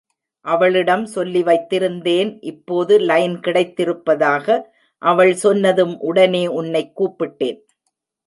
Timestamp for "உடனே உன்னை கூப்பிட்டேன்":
5.99-7.59